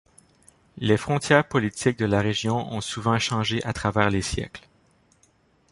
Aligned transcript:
Les 0.79 0.97
frontières 0.97 1.47
politiques 1.47 1.99
de 1.99 2.07
la 2.07 2.21
région 2.21 2.73
ont 2.73 2.81
souvent 2.81 3.19
changé 3.19 3.63
à 3.65 3.71
travers 3.71 4.09
les 4.09 4.23
siècles. 4.23 4.67